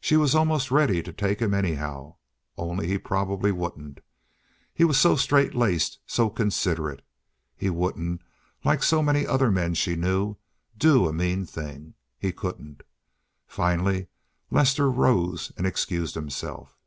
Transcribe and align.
She 0.00 0.16
was 0.16 0.36
almost 0.36 0.70
ready 0.70 1.02
to 1.02 1.12
take 1.12 1.40
him 1.42 1.52
anyhow—only 1.52 2.86
he 2.86 2.96
probably 2.96 3.50
wouldn't. 3.50 3.98
He 4.72 4.84
was 4.84 5.00
so 5.00 5.16
straight 5.16 5.52
laced, 5.52 5.98
so 6.06 6.30
considerate. 6.30 7.02
He 7.56 7.70
wouldn't, 7.70 8.22
like 8.64 8.84
so 8.84 9.02
many 9.02 9.26
other 9.26 9.50
men 9.50 9.74
she 9.74 9.96
knew, 9.96 10.36
do 10.78 11.08
a 11.08 11.12
mean 11.12 11.44
thing. 11.44 11.94
He 12.20 12.30
couldn't. 12.30 12.84
Finally 13.48 14.06
Lester 14.48 14.88
rose 14.88 15.50
and 15.56 15.66
excused 15.66 16.14
himself. 16.14 16.78